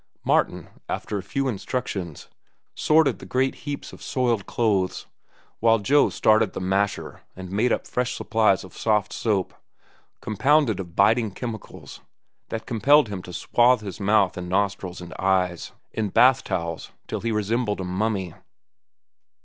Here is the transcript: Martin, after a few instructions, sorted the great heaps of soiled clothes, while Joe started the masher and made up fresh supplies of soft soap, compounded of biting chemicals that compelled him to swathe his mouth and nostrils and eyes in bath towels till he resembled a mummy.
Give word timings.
Martin, 0.25 0.67
after 0.89 1.19
a 1.19 1.21
few 1.21 1.47
instructions, 1.47 2.27
sorted 2.73 3.19
the 3.19 3.23
great 3.27 3.53
heaps 3.53 3.93
of 3.93 4.01
soiled 4.01 4.47
clothes, 4.47 5.05
while 5.59 5.77
Joe 5.77 6.09
started 6.09 6.53
the 6.53 6.59
masher 6.59 7.21
and 7.35 7.51
made 7.51 7.71
up 7.71 7.85
fresh 7.85 8.15
supplies 8.15 8.63
of 8.63 8.75
soft 8.75 9.13
soap, 9.13 9.53
compounded 10.19 10.79
of 10.79 10.95
biting 10.95 11.29
chemicals 11.29 12.01
that 12.49 12.65
compelled 12.65 13.09
him 13.09 13.21
to 13.21 13.31
swathe 13.31 13.81
his 13.81 13.99
mouth 13.99 14.37
and 14.37 14.49
nostrils 14.49 15.01
and 15.01 15.13
eyes 15.19 15.71
in 15.91 16.09
bath 16.09 16.43
towels 16.43 16.89
till 17.07 17.21
he 17.21 17.31
resembled 17.31 17.79
a 17.79 17.83
mummy. 17.83 18.33